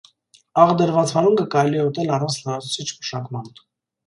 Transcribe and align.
Աղ 0.61 0.71
դրուած 0.79 1.13
վարունգը 1.17 1.45
կարելի 1.57 1.83
է 1.83 1.83
ուտել 1.91 2.11
առանց 2.17 2.39
լրացուցիչ 2.41 2.89
մշակման։ 2.97 3.55